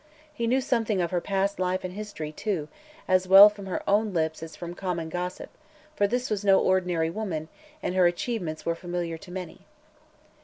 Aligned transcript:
He 0.33 0.47
knew 0.47 0.61
something 0.61 0.99
of 0.99 1.11
her 1.11 1.21
past 1.21 1.59
life 1.59 1.83
and 1.83 1.93
history, 1.93 2.31
too, 2.31 2.69
as 3.07 3.27
well 3.27 3.49
from 3.51 3.67
her 3.67 3.87
own 3.87 4.13
lips 4.15 4.41
as 4.41 4.55
from 4.55 4.73
common 4.73 5.09
gossip, 5.09 5.51
for 5.95 6.07
this 6.07 6.27
was 6.27 6.43
no 6.43 6.59
ordinary 6.59 7.11
woman 7.11 7.49
and 7.83 7.93
her 7.93 8.07
achievements 8.07 8.65
were 8.65 8.73
familiar 8.73 9.19
to 9.19 9.29
many. 9.31 9.61